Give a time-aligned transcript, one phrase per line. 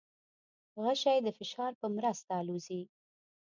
[0.83, 2.81] غشی د فشار په مرسته الوزي.